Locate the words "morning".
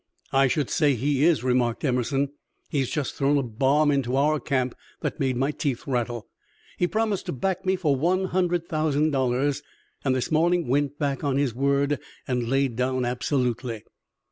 10.31-10.67